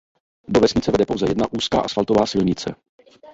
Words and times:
Do 0.47 0.59
vesnice 0.59 0.91
vede 0.91 1.05
pouze 1.05 1.25
jedna 1.29 1.47
úzká 1.51 1.79
asfaltová 1.81 2.25
silnice. 2.25 2.75